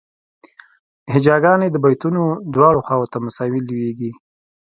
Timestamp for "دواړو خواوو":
2.53-3.11